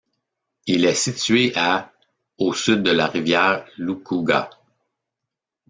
[0.65, 1.91] Il est situé à
[2.39, 4.49] au sud de la rivière Lukuga.